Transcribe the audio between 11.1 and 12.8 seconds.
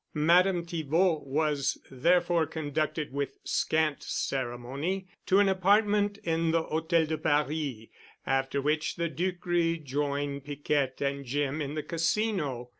Jim in the Casino.